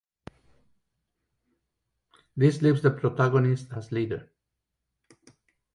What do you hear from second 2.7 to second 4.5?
the protagonist as leader.